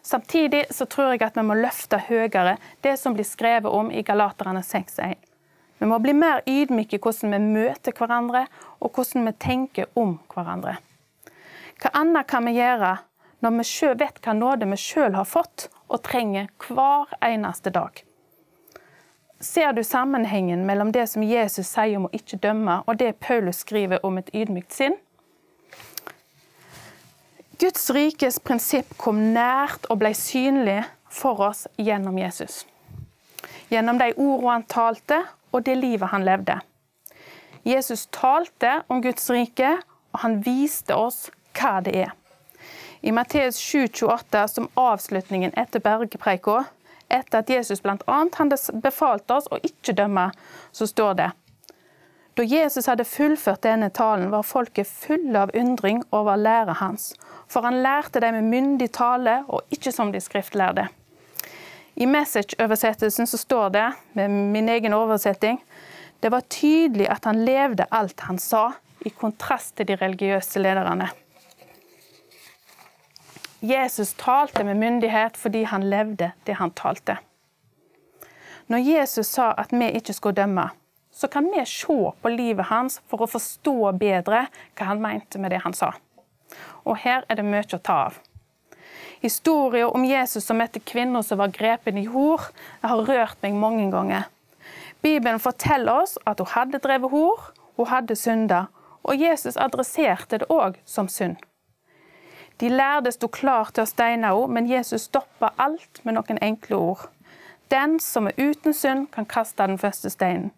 Samtidig 0.05 0.67
så 0.71 0.85
tror 0.85 1.15
jeg 1.15 1.23
at 1.25 1.39
vi 1.39 1.45
må 1.49 1.55
løfte 1.57 1.97
høyere 2.11 2.59
det 2.85 2.93
som 3.01 3.17
blir 3.17 3.25
skrevet 3.25 3.73
om 3.73 3.89
i 3.89 4.03
Galaterne 4.05 4.61
6.1. 4.61 5.17
Vi 5.79 5.89
må 5.89 5.97
bli 6.05 6.13
mer 6.13 6.43
ydmyke 6.45 6.99
i 6.99 7.01
hvordan 7.01 7.33
vi 7.33 7.41
møter 7.57 7.97
hverandre, 7.97 8.43
og 8.85 8.93
hvordan 8.93 9.31
vi 9.31 9.33
tenker 9.47 9.89
om 9.97 10.19
hverandre. 10.35 10.77
Hva 11.81 11.95
annet 12.03 12.29
kan 12.29 12.45
vi 12.45 12.59
gjøre 12.59 12.93
når 13.41 13.57
vi 13.57 13.67
selv 13.71 14.05
vet 14.05 14.21
hva 14.21 14.37
nåde 14.37 14.69
vi 14.69 14.81
sjøl 14.81 15.17
har 15.17 15.25
fått 15.25 15.71
og 15.89 16.05
trenger 16.05 16.53
hver 16.69 17.17
eneste 17.25 17.73
dag? 17.73 18.05
Ser 19.41 19.73
du 19.73 19.81
sammenhengen 19.81 20.69
mellom 20.69 20.93
det 20.93 21.09
som 21.09 21.25
Jesus 21.25 21.73
sier 21.73 21.97
om 21.97 22.11
å 22.11 22.15
ikke 22.17 22.43
dømme, 22.45 22.83
og 22.85 23.01
det 23.01 23.17
Paulus 23.25 23.65
skriver 23.65 24.05
om 24.05 24.21
et 24.21 24.29
ydmykt 24.37 24.77
sinn? 24.77 25.01
Guds 27.59 27.91
rikes 27.91 28.37
prinsipp 28.45 28.91
kom 29.01 29.17
nært 29.33 29.87
og 29.89 30.03
ble 30.03 30.11
synlig 30.13 30.83
for 31.09 31.41
oss 31.41 31.63
gjennom 31.81 32.19
Jesus. 32.21 32.67
Gjennom 33.73 33.97
de 33.97 34.11
ordene 34.13 34.59
han 34.59 34.67
talte, 34.69 35.23
og 35.57 35.65
det 35.65 35.79
livet 35.81 36.13
han 36.13 36.27
levde. 36.27 36.59
Jesus 37.65 38.05
talte 38.13 38.83
om 38.93 39.01
Guds 39.01 39.31
rike, 39.33 39.71
og 40.13 40.21
han 40.21 40.37
viste 40.45 40.93
oss 40.95 41.31
hva 41.57 41.79
det 41.81 41.97
er. 42.05 42.13
I 43.01 43.15
Matteus 43.17 43.57
7,28, 43.57 44.45
som 44.53 44.69
avslutningen 44.77 45.57
etter 45.57 45.81
bergepreika, 45.81 46.67
etter 47.09 47.41
at 47.41 47.51
Jesus 47.51 47.81
bl.a. 47.81 48.21
hadde 48.37 48.61
befalt 48.85 49.33
oss 49.33 49.49
å 49.49 49.63
ikke 49.65 49.97
dømme, 49.97 50.29
så 50.77 50.89
står 50.91 51.19
det 51.23 51.33
Da 52.37 52.45
Jesus 52.45 52.87
hadde 52.87 53.07
fullført 53.09 53.63
denne 53.65 53.89
talen, 53.91 54.29
var 54.31 54.45
folket 54.45 54.89
fulle 54.89 55.47
av 55.47 55.55
undring 55.57 56.03
over 56.13 56.37
læret 56.37 56.77
hans, 56.83 57.15
for 57.49 57.65
han 57.65 57.81
lærte 57.81 58.21
dem 58.21 58.37
med 58.37 58.51
myndig 58.53 58.91
tale 58.93 59.39
og 59.49 59.65
ikke 59.73 59.93
som 59.93 60.13
de 60.13 60.21
skriftlærde. 60.21 60.85
I 61.97 62.05
Message-oversettelsen 62.05 63.27
så 63.27 63.41
står 63.41 63.69
det, 63.73 63.87
med 64.13 64.29
min 64.53 64.69
egen 64.69 64.93
oversetting, 64.93 65.63
det 66.21 66.33
var 66.33 66.45
tydelig 66.53 67.09
at 67.09 67.25
han 67.25 67.41
levde 67.45 67.89
alt 67.91 68.21
han 68.29 68.39
sa, 68.39 68.73
i 69.01 69.09
kontrast 69.09 69.77
til 69.79 69.89
de 69.89 69.97
religiøse 69.97 70.61
lederne. 70.61 71.09
Jesus 73.65 74.13
talte 74.19 74.65
med 74.65 74.77
myndighet 74.77 75.37
fordi 75.41 75.63
han 75.65 75.89
levde 75.89 76.35
det 76.45 76.61
han 76.61 76.71
talte. 76.77 77.17
Når 78.69 78.83
Jesus 78.85 79.27
sa 79.27 79.55
at 79.57 79.73
vi 79.73 79.89
ikke 79.97 80.13
skulle 80.13 80.37
dømme, 80.37 80.69
så 81.17 81.29
kan 81.29 81.45
vi 81.51 81.67
se 81.67 82.13
på 82.23 82.29
livet 82.29 82.67
hans 82.69 83.01
for 83.09 83.25
å 83.25 83.31
forstå 83.31 83.93
bedre 83.97 84.43
hva 84.77 84.89
han 84.91 85.01
mente 85.01 85.41
med 85.41 85.55
det 85.55 85.63
han 85.65 85.73
sa. 85.73 85.95
Og 86.85 86.99
her 87.01 87.25
er 87.29 87.39
det 87.39 87.47
mye 87.47 87.65
å 87.65 87.81
ta 87.81 87.97
av. 88.11 88.19
Historier 89.25 89.89
om 89.89 90.05
Jesus 90.05 90.45
som 90.45 90.61
møtte 90.61 90.83
kvinner 90.85 91.25
som 91.25 91.41
var 91.41 91.55
grepen 91.57 91.97
i 91.97 92.05
hor, 92.05 92.51
har 92.85 93.05
rørt 93.09 93.41
meg 93.43 93.57
mange 93.57 93.89
ganger. 93.95 94.29
Bibelen 95.01 95.41
forteller 95.41 96.03
oss 96.03 96.19
at 96.29 96.43
hun 96.43 96.53
hadde 96.53 96.83
drevet 96.85 97.11
hor, 97.11 97.49
hun 97.81 97.89
hadde 97.89 98.17
synda, 98.17 98.67
og 99.03 99.17
Jesus 99.17 99.57
adresserte 99.57 100.43
det 100.43 100.51
òg 100.53 100.77
som 100.85 101.09
synd. 101.09 101.41
De 102.61 102.69
lærde 102.69 103.13
sto 103.13 103.29
klar 103.29 103.73
til 103.73 103.85
å 103.85 103.89
steine 103.89 104.29
henne, 104.29 104.53
men 104.53 104.69
Jesus 104.69 105.09
stoppa 105.09 105.55
alt 105.57 106.05
med 106.05 106.17
noen 106.17 106.41
enkle 106.45 106.77
ord. 106.77 107.09
Den 107.73 107.99
som 108.01 108.29
er 108.29 108.37
uten 108.37 108.77
synd, 108.77 109.09
kan 109.17 109.25
kaste 109.25 109.65
den 109.65 109.81
første 109.81 110.13
steinen. 110.13 110.53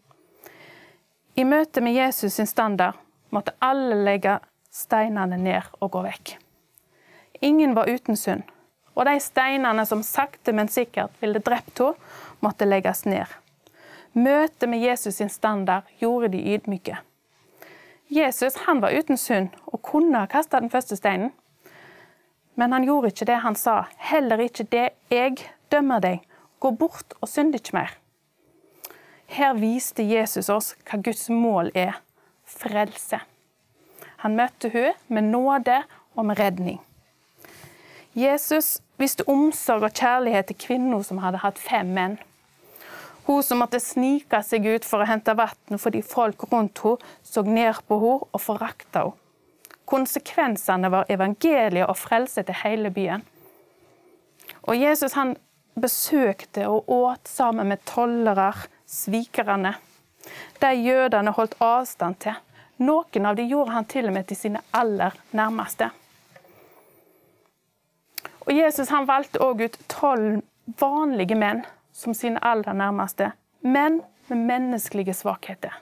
I 1.39 1.45
møte 1.47 1.79
med 1.81 1.95
Jesus 1.95 2.35
sin 2.35 2.49
standard 2.51 2.97
måtte 3.31 3.53
alle 3.63 3.95
legge 4.03 4.41
steinene 4.75 5.37
ned 5.39 5.69
og 5.79 5.93
gå 5.95 6.01
vekk. 6.03 6.33
Ingen 7.47 7.77
var 7.77 7.87
uten 7.87 8.19
synd, 8.19 8.43
og 8.99 9.07
de 9.07 9.21
steinene 9.23 9.85
som 9.87 10.03
sakte, 10.03 10.51
men 10.51 10.67
sikkert 10.67 11.15
ville 11.23 11.39
drept 11.39 11.79
henne, 11.79 11.95
måtte 12.43 12.67
legges 12.67 13.05
ned. 13.07 13.31
Møtet 14.19 14.67
med 14.67 14.83
Jesus 14.83 15.21
sin 15.21 15.31
standard 15.31 15.87
gjorde 16.03 16.33
de 16.35 16.43
ydmyke. 16.57 16.99
Jesus 18.11 18.59
han 18.67 18.83
var 18.83 18.97
uten 18.99 19.21
synd 19.21 19.55
og 19.71 19.83
kunne 19.87 20.19
ha 20.19 20.27
kasta 20.27 20.59
den 20.59 20.73
første 20.75 20.99
steinen. 20.99 21.31
Men 22.59 22.75
han 22.75 22.87
gjorde 22.89 23.13
ikke 23.13 23.31
det 23.31 23.39
han 23.47 23.55
sa. 23.55 23.85
Heller 24.11 24.43
ikke 24.43 24.65
det 24.65 24.91
'jeg 25.11 25.39
dømmer 25.71 26.01
deg'. 26.01 26.27
Gå 26.59 26.71
bort 26.71 27.15
og 27.21 27.29
synd 27.29 27.55
ikke 27.55 27.77
mer. 27.79 27.91
Her 29.29 29.55
viste 29.55 30.03
Jesus 30.03 30.49
oss 30.49 30.73
hva 30.89 31.01
Guds 31.05 31.29
mål 31.29 31.71
er 31.77 31.99
frelse. 32.49 33.21
Han 34.25 34.37
møtte 34.39 34.71
henne 34.73 34.97
med 35.13 35.31
nåde 35.31 35.83
og 36.17 36.27
med 36.27 36.41
redning. 36.41 36.81
Jesus 38.19 38.79
viste 38.99 39.27
omsorg 39.31 39.85
og 39.87 39.95
kjærlighet 39.95 40.49
til 40.49 40.59
kvinner 40.59 41.05
som 41.07 41.21
hadde 41.23 41.43
hatt 41.45 41.61
fem 41.61 41.93
menn. 41.95 42.17
Hun 43.29 43.45
som 43.45 43.61
måtte 43.61 43.79
snike 43.85 44.41
seg 44.43 44.65
ut 44.67 44.87
for 44.89 45.05
å 45.05 45.07
hente 45.07 45.37
vann 45.37 45.79
fordi 45.79 46.01
folk 46.03 46.49
rundt 46.51 46.81
henne 46.83 47.13
så 47.23 47.45
ned 47.45 47.83
på 47.87 48.01
henne 48.03 48.31
og 48.33 48.43
forakta 48.43 49.07
henne. 49.07 49.25
Konsekvensene 49.89 50.91
var 50.93 51.09
evangeliet 51.09 51.89
og 51.89 51.97
frelse 51.97 52.43
til 52.45 52.59
hele 52.61 52.91
byen. 52.93 53.23
Og 54.69 54.77
Jesus 54.77 55.15
han 55.17 55.31
besøkte 55.81 56.67
og 56.69 56.91
åt 56.93 57.31
sammen 57.31 57.71
med 57.71 57.81
tollere, 57.89 58.51
svikerne. 58.89 59.75
De 60.61 60.73
jødene 60.75 61.33
holdt 61.37 61.57
avstand 61.61 62.19
til. 62.25 62.37
Noen 62.79 63.27
av 63.27 63.37
dem 63.37 63.49
gjorde 63.51 63.75
han 63.75 63.89
til 63.91 64.09
og 64.09 64.15
med 64.15 64.29
til 64.29 64.39
sine 64.39 64.63
aller 64.73 65.17
nærmeste. 65.37 65.91
Og 68.47 68.55
Jesus 68.57 68.89
han 68.95 69.09
valgte 69.09 69.43
òg 69.45 69.67
ut 69.67 69.77
tolv 69.93 70.41
vanlige 70.81 71.37
menn 71.37 71.65
som 71.93 72.15
sine 72.15 72.41
aller 72.45 72.73
nærmeste. 72.73 73.33
Menn 73.61 74.01
med 74.29 74.45
menneskelige 74.49 75.15
svakheter. 75.15 75.75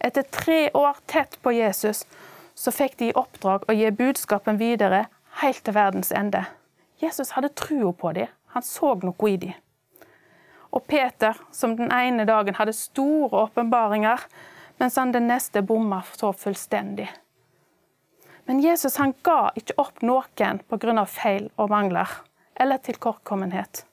Etter 0.00 0.22
tre 0.22 0.70
år 0.74 0.96
tett 1.06 1.36
på 1.42 1.52
Jesus 1.52 2.06
så 2.54 2.72
fikk 2.72 2.96
de 3.00 3.10
i 3.10 3.16
oppdrag 3.16 3.66
å 3.68 3.76
gi 3.76 3.90
budskapen 3.92 4.60
videre 4.60 5.06
helt 5.42 5.64
til 5.64 5.76
verdens 5.76 6.12
ende. 6.16 6.44
Jesus 7.00 7.34
hadde 7.36 7.52
trua 7.56 7.92
på 7.92 8.12
dem. 8.16 8.30
Han 8.54 8.64
så 8.66 8.94
noe 9.02 9.30
i 9.30 9.36
dem. 9.40 9.56
Og 10.70 10.86
Peter, 10.86 11.36
som 11.50 11.76
den 11.76 11.90
ene 11.92 12.24
dagen 12.28 12.54
hadde 12.54 12.76
store 12.76 13.46
åpenbaringer, 13.46 14.22
mens 14.78 14.96
han 14.96 15.12
den 15.12 15.26
neste 15.28 15.62
bomma 15.62 16.02
så 16.16 16.32
fullstendig. 16.32 17.08
Men 18.46 18.62
Jesus 18.62 18.96
han 18.96 19.12
ga 19.22 19.50
ikke 19.58 19.76
opp 19.78 20.02
noen 20.02 20.62
pga. 20.66 21.04
feil 21.06 21.50
og 21.56 21.70
mangler 21.70 22.08
eller 22.54 22.78
tilkortkommenhet. 22.78 23.84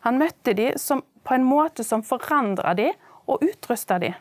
Han 0.00 0.18
møtte 0.18 0.54
dem 0.54 1.02
på 1.24 1.34
en 1.34 1.44
måte 1.44 1.84
som 1.84 2.02
forandra 2.02 2.74
dem 2.74 2.92
og 3.26 3.42
utrusta 3.42 3.98
dem. 3.98 4.14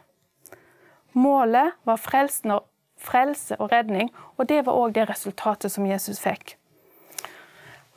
Målet 1.14 1.74
var 1.84 1.98
frelse 1.98 3.56
og 3.60 3.72
redning, 3.72 4.10
og 4.38 4.48
det 4.48 4.66
var 4.66 4.74
òg 4.74 4.94
det 4.94 5.10
resultatet 5.10 5.72
som 5.72 5.86
Jesus 5.86 6.20
fikk. 6.20 6.58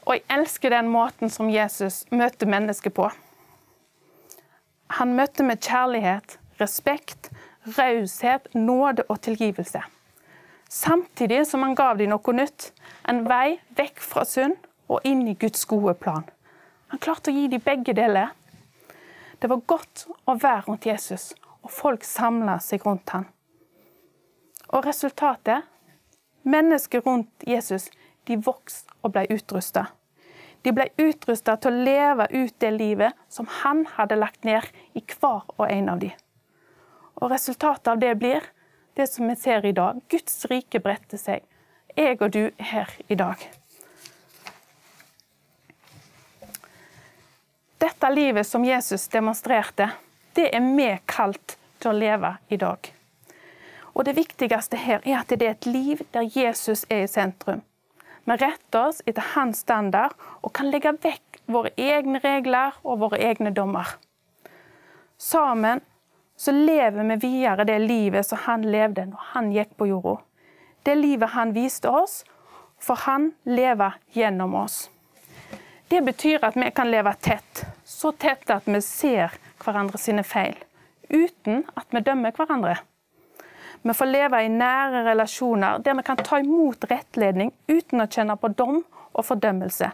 Og 0.07 0.15
jeg 0.15 0.25
elsker 0.31 0.71
den 0.71 0.89
måten 0.89 1.31
som 1.31 1.51
Jesus 1.51 2.05
møter 2.11 2.47
mennesker 2.47 2.91
på. 2.91 3.11
Han 4.97 5.15
møtte 5.19 5.45
med 5.45 5.61
kjærlighet, 5.61 6.39
respekt, 6.61 7.31
raushet, 7.77 8.49
nåde 8.55 9.05
og 9.09 9.21
tilgivelse 9.21 9.85
samtidig 10.69 11.47
som 11.47 11.63
han 11.63 11.75
gav 11.75 11.99
dem 11.99 12.13
noe 12.13 12.35
nytt. 12.37 12.73
En 13.09 13.25
vei 13.29 13.59
vekk 13.77 14.03
fra 14.05 14.25
synd 14.29 14.57
og 14.89 15.05
inn 15.09 15.27
i 15.29 15.37
Guds 15.41 15.65
gode 15.69 15.95
plan. 16.01 16.27
Han 16.89 17.01
klarte 17.01 17.33
å 17.33 17.37
gi 17.37 17.49
dem 17.49 17.65
begge 17.65 17.95
deler. 17.97 18.33
Det 19.41 19.49
var 19.51 19.65
godt 19.67 20.07
å 20.27 20.35
være 20.35 20.65
rundt 20.67 20.87
Jesus, 20.89 21.33
og 21.63 21.71
folk 21.71 22.05
samla 22.05 22.59
seg 22.63 22.85
rundt 22.87 23.13
ham. 23.15 23.29
Og 24.73 24.85
resultatet? 24.85 25.65
Mennesker 26.49 27.03
rundt 27.05 27.45
Jesus 27.47 27.89
de 28.29 28.39
vokste 28.41 28.93
og 29.03 29.13
ble 29.13 29.27
utrusta. 29.33 29.89
De 30.69 30.73
ble 30.77 30.85
utrusta 31.01 31.55
til 31.57 31.73
å 31.73 31.85
leve 31.87 32.27
ut 32.29 32.53
det 32.61 32.69
livet 32.75 33.17
som 33.33 33.47
han 33.63 33.87
hadde 33.95 34.19
lagt 34.21 34.43
ned 34.45 34.67
i 34.93 35.01
hver 35.01 35.47
og 35.57 35.63
en 35.65 35.87
av 35.89 36.03
dem. 36.03 36.11
Og 37.17 37.31
resultatet 37.33 37.89
av 37.89 38.03
det 38.03 38.11
blir 38.21 38.45
det 39.01 39.07
som 39.09 39.31
vi 39.31 39.37
ser 39.41 39.65
i 39.65 39.73
dag. 39.73 40.03
Guds 40.13 40.45
rike 40.51 40.83
bredte 40.85 41.17
seg. 41.17 41.47
Jeg 41.97 42.19
og 42.21 42.35
du 42.37 42.43
er 42.51 42.69
her 42.69 42.93
i 43.09 43.17
dag. 43.17 43.47
Dette 47.81 48.11
livet 48.13 48.45
som 48.47 48.67
Jesus 48.69 49.09
demonstrerte, 49.09 49.89
det 50.37 50.51
er 50.53 50.69
vi 50.77 50.91
kalt 51.09 51.57
til 51.81 51.95
å 51.95 51.97
leve 51.97 52.35
i 52.53 52.61
dag. 52.61 52.93
Og 53.97 54.05
Det 54.05 54.19
viktigste 54.21 54.85
her 54.85 55.01
er 55.01 55.23
at 55.23 55.33
det 55.33 55.49
er 55.49 55.57
et 55.57 55.73
liv 55.73 56.05
der 56.13 56.29
Jesus 56.29 56.85
er 56.91 57.07
i 57.07 57.09
sentrum. 57.09 57.65
Vi 58.29 58.37
retter 58.37 58.89
oss 58.91 59.01
etter 59.07 59.25
hans 59.35 59.63
standard 59.65 60.13
og 60.45 60.53
kan 60.53 60.69
legge 60.69 60.93
vekk 61.01 61.39
våre 61.49 61.71
egne 61.81 62.21
regler 62.21 62.77
og 62.85 62.99
våre 63.01 63.21
egne 63.25 63.55
dommer. 63.57 63.95
Sammen 65.17 65.81
så 66.37 66.53
lever 66.53 67.09
vi 67.09 67.17
videre 67.23 67.65
det 67.65 67.79
livet 67.87 68.27
som 68.29 68.43
han 68.45 68.67
levde 68.69 69.07
når 69.09 69.31
han 69.33 69.49
gikk 69.55 69.73
på 69.81 69.89
jorda. 69.89 70.19
Det 70.85 70.95
livet 70.95 71.33
han 71.35 71.55
viste 71.57 71.89
oss, 71.89 72.21
for 72.79 73.01
han 73.09 73.33
lever 73.49 73.97
gjennom 74.13 74.55
oss. 74.61 74.91
Det 75.89 76.05
betyr 76.05 76.45
at 76.45 76.57
vi 76.57 76.69
kan 76.71 76.91
leve 76.93 77.15
tett, 77.25 77.65
så 77.85 78.13
tett 78.13 78.51
at 78.53 78.69
vi 78.69 78.81
ser 78.85 79.35
hverandre 79.65 79.99
sine 79.99 80.23
feil, 80.23 80.55
uten 81.09 81.65
at 81.75 81.89
vi 81.97 82.05
dømmer 82.05 82.37
hverandre. 82.37 82.77
Vi 83.83 83.95
får 83.95 84.11
leve 84.11 84.43
i 84.43 84.51
nære 84.51 85.05
relasjoner 85.07 85.83
der 85.85 85.97
vi 85.99 86.05
kan 86.07 86.21
ta 86.21 86.41
imot 86.43 86.87
rettledning 86.91 87.53
uten 87.69 88.03
å 88.03 88.09
kjenne 88.11 88.37
på 88.37 88.51
dom 88.59 88.83
og 89.13 89.27
fordømmelse. 89.29 89.91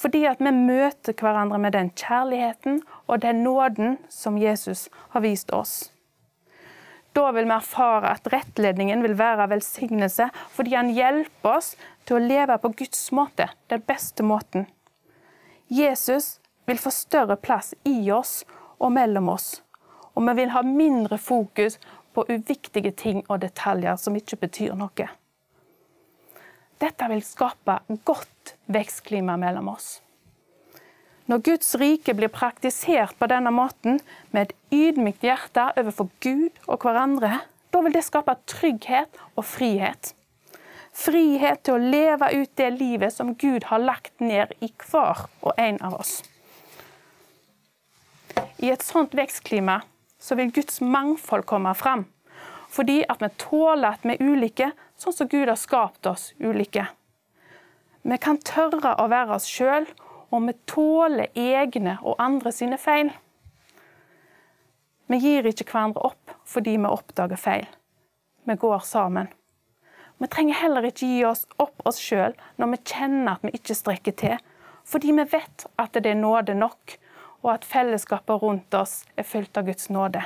Fordi 0.00 0.24
at 0.30 0.40
vi 0.40 0.52
møter 0.54 1.16
hverandre 1.18 1.58
med 1.60 1.74
den 1.76 1.90
kjærligheten 1.92 2.82
og 3.06 3.22
den 3.22 3.42
nåden 3.44 3.98
som 4.08 4.38
Jesus 4.38 4.88
har 5.10 5.24
vist 5.26 5.50
oss. 5.52 5.90
Da 7.12 7.32
vil 7.34 7.48
vi 7.48 7.56
erfare 7.56 8.12
at 8.14 8.28
rettledningen 8.30 9.02
vil 9.02 9.16
være 9.18 9.48
velsignelse, 9.50 10.28
fordi 10.54 10.76
han 10.78 10.92
hjelper 10.94 11.56
oss 11.58 11.72
til 12.06 12.16
å 12.16 12.22
leve 12.22 12.58
på 12.62 12.70
Guds 12.78 13.08
måte, 13.12 13.48
den 13.68 13.82
beste 13.82 14.22
måten. 14.22 14.68
Jesus 15.66 16.38
vil 16.70 16.78
få 16.78 16.92
større 16.94 17.36
plass 17.36 17.74
i 17.84 18.10
oss 18.14 18.44
og 18.78 18.94
mellom 18.94 19.28
oss, 19.34 19.58
og 20.14 20.22
vi 20.28 20.36
vil 20.38 20.54
ha 20.54 20.62
mindre 20.66 21.18
fokus 21.18 21.80
på 22.14 22.26
uviktige 22.28 22.92
ting 22.96 23.24
og 23.28 23.40
detaljer 23.44 23.98
som 24.00 24.16
ikke 24.18 24.40
betyr 24.44 24.76
noe. 24.78 25.08
Dette 26.80 27.08
vil 27.12 27.24
skape 27.24 27.80
godt 28.08 28.54
vekstklima 28.72 29.36
mellom 29.40 29.68
oss. 29.74 29.98
Når 31.30 31.42
Guds 31.46 31.74
rike 31.78 32.14
blir 32.18 32.32
praktisert 32.32 33.12
på 33.20 33.28
denne 33.30 33.52
måten, 33.54 34.00
med 34.32 34.48
et 34.48 34.54
ydmykt 34.74 35.22
hjerte 35.22 35.68
overfor 35.78 36.08
Gud 36.24 36.56
og 36.66 36.80
hverandre, 36.82 37.44
da 37.70 37.82
vil 37.84 37.94
det 37.94 38.02
skape 38.02 38.34
trygghet 38.50 39.20
og 39.36 39.44
frihet. 39.46 40.14
Frihet 40.96 41.62
til 41.62 41.76
å 41.76 41.90
leve 41.92 42.32
ut 42.34 42.50
det 42.58 42.72
livet 42.74 43.14
som 43.14 43.36
Gud 43.38 43.68
har 43.70 43.78
lagt 43.84 44.16
ned 44.18 44.56
i 44.58 44.72
hver 44.90 45.28
og 45.44 45.52
en 45.54 45.78
av 45.86 46.00
oss. 46.00 46.16
I 48.58 48.72
et 48.74 48.82
sånt 48.82 49.14
vekstklima 49.16 49.80
så 50.20 50.36
vil 50.38 50.52
Guds 50.52 50.80
mangfold 50.80 51.46
komme 51.48 51.74
fram. 51.74 52.04
Fordi 52.70 53.00
at 53.08 53.22
vi 53.22 53.32
tåler 53.40 53.96
at 53.96 54.04
vi 54.06 54.14
er 54.14 54.22
ulike, 54.22 54.70
sånn 55.00 55.16
som 55.16 55.28
Gud 55.32 55.48
har 55.48 55.58
skapt 55.58 56.06
oss 56.06 56.30
ulike. 56.38 56.86
Vi 58.02 58.16
kan 58.22 58.38
tørre 58.44 58.94
å 59.00 59.08
være 59.10 59.36
oss 59.36 59.48
sjøl, 59.50 59.88
og 60.30 60.46
vi 60.46 60.54
tåler 60.70 61.32
egne 61.34 61.98
og 62.06 62.20
andre 62.22 62.52
sine 62.54 62.78
feil. 62.78 63.10
Vi 65.10 65.18
gir 65.18 65.48
ikke 65.50 65.66
hverandre 65.72 66.12
opp 66.12 66.36
fordi 66.46 66.76
vi 66.78 66.86
oppdager 66.86 67.40
feil. 67.40 67.66
Vi 68.46 68.54
går 68.54 68.84
sammen. 68.86 69.28
Vi 70.20 70.28
trenger 70.30 70.60
heller 70.60 70.86
ikke 70.86 71.08
gi 71.08 71.24
oss 71.24 71.46
opp 71.62 71.82
oss 71.88 71.98
sjøl 71.98 72.36
når 72.60 72.74
vi 72.74 72.78
kjenner 72.92 73.38
at 73.38 73.46
vi 73.46 73.54
ikke 73.56 73.76
strekker 73.76 74.16
til, 74.20 74.36
fordi 74.86 75.14
vi 75.16 75.24
vet 75.32 75.64
at 75.80 75.96
det 75.96 76.12
er 76.12 76.18
nåde 76.18 76.54
nok, 76.58 76.96
og 77.42 77.54
at 77.54 77.64
fellesskapet 77.64 78.42
rundt 78.42 78.74
oss 78.74 79.04
er 79.16 79.26
fylt 79.26 79.56
av 79.56 79.68
Guds 79.68 79.88
nåde. 79.90 80.22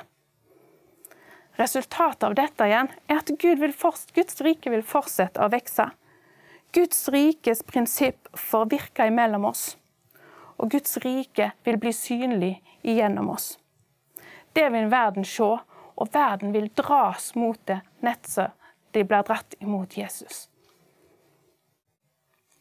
Resultatet 1.54 2.26
av 2.26 2.34
dette 2.34 2.66
igjen 2.66 2.90
er 3.06 3.20
at 3.20 3.30
Gud 3.38 3.60
Guds 4.14 4.40
rike 4.42 4.70
vil 4.72 4.82
fortsette 4.82 5.42
å 5.42 5.50
vokse. 5.52 5.86
Guds 6.74 7.08
rikes 7.14 7.62
prinsipp 7.62 8.26
får 8.34 8.66
virke 8.72 9.06
imellom 9.06 9.44
oss, 9.46 9.76
og 10.58 10.72
Guds 10.74 10.98
rike 11.04 11.52
vil 11.62 11.78
bli 11.78 11.92
synlig 11.94 12.56
igjennom 12.82 13.30
oss. 13.30 13.54
Det 14.52 14.66
vil 14.74 14.90
verden 14.90 15.24
se, 15.26 15.46
og 15.94 16.10
verden 16.10 16.50
vil 16.54 16.66
dras 16.74 17.34
mot 17.38 17.60
det 17.70 17.80
nettopp 18.02 18.58
de 18.94 19.02
blir 19.02 19.22
dratt 19.26 19.54
imot 19.58 19.96
Jesus. 19.98 20.48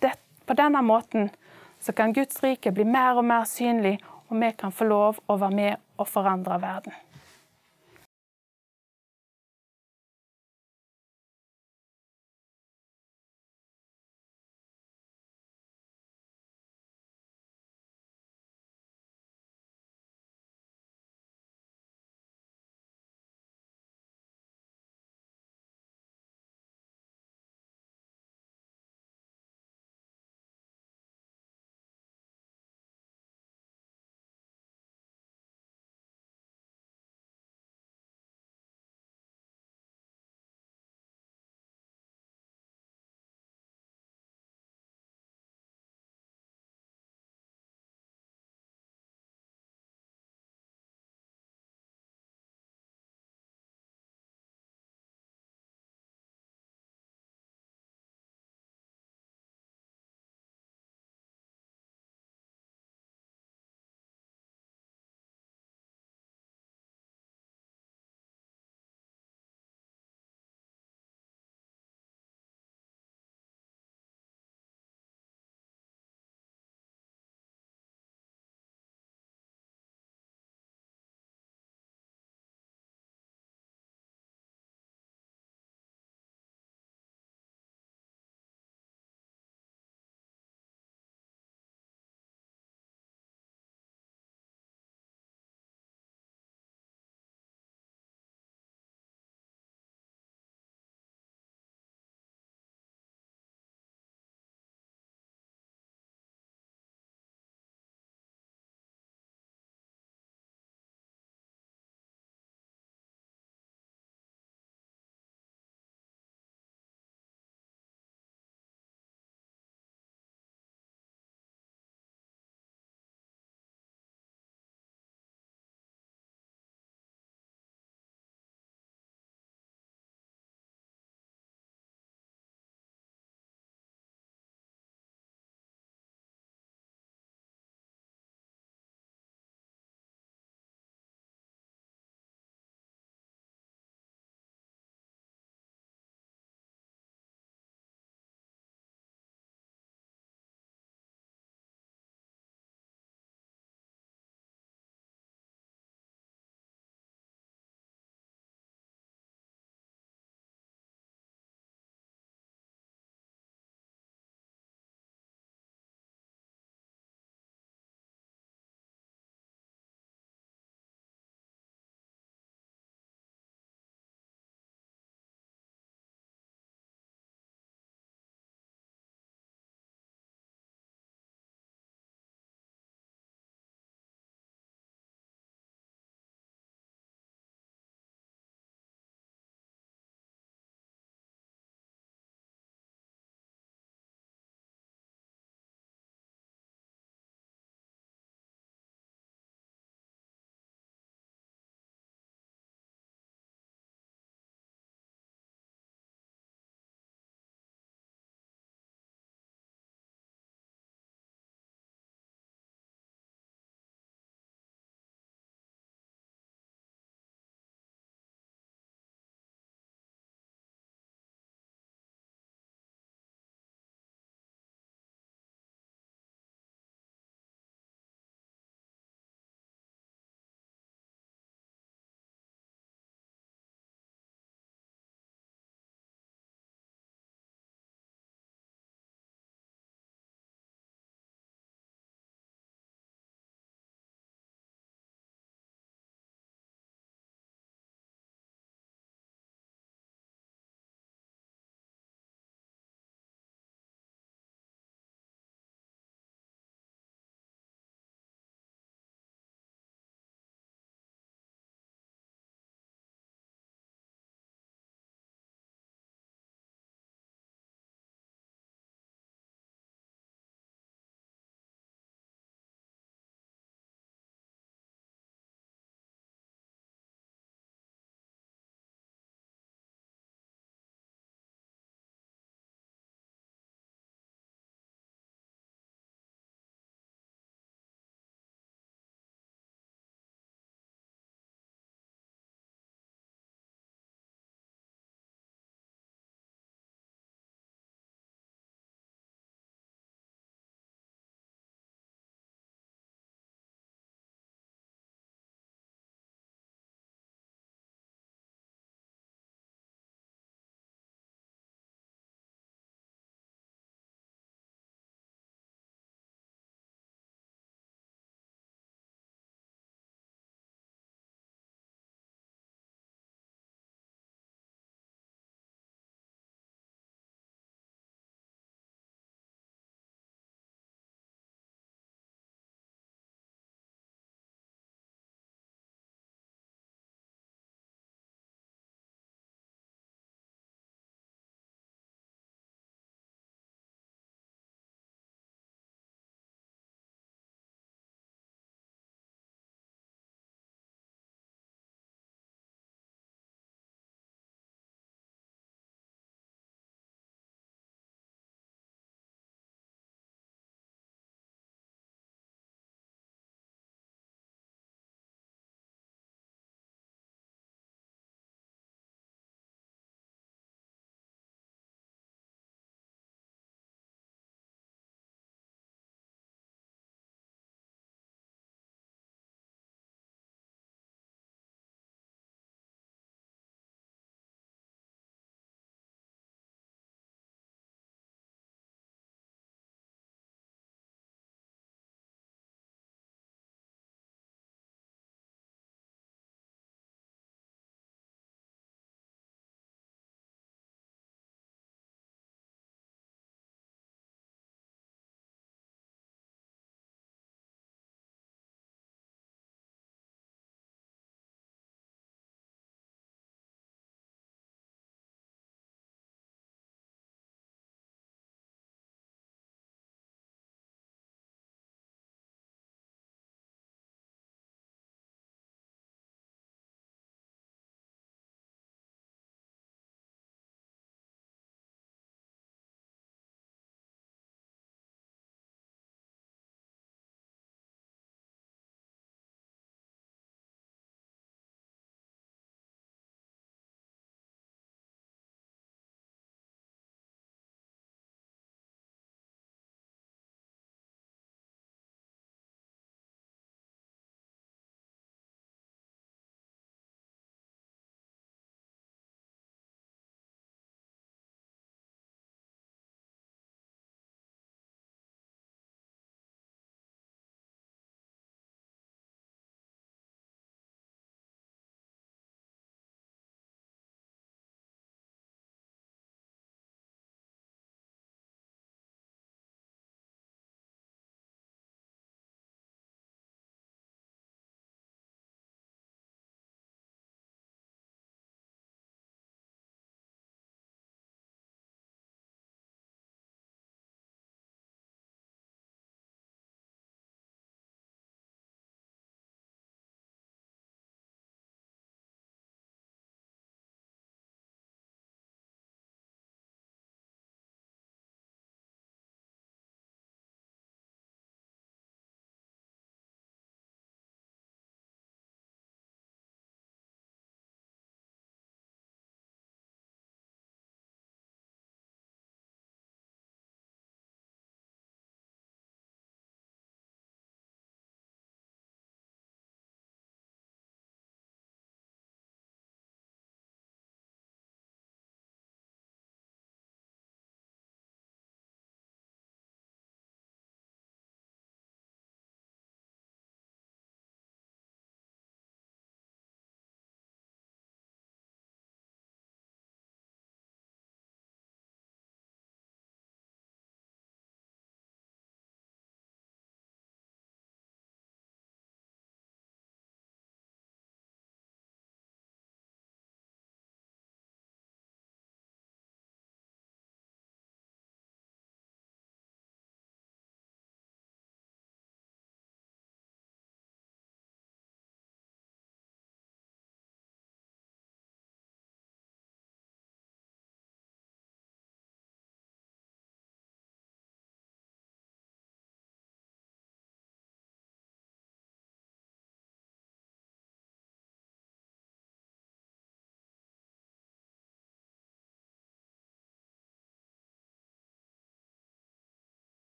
Det, 0.00 0.14
på 0.46 0.56
denne 0.56 0.80
måten 0.82 1.28
kan 1.92 2.12
Guds 2.16 2.40
rike 2.42 2.72
bli 2.72 2.86
mer 2.88 3.20
og 3.20 3.26
mer 3.28 3.44
synlig 3.44 3.98
og 4.28 4.40
vi 4.40 4.52
kan 4.58 4.72
få 4.72 4.88
lov 4.88 5.20
å 5.28 5.36
være 5.40 5.56
med 5.56 5.82
og 6.00 6.08
forandre 6.08 6.60
verden. 6.62 6.94